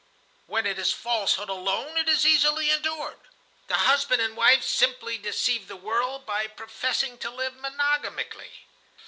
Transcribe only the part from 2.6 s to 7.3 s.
endured. The husband and wife simply deceive the world by professing to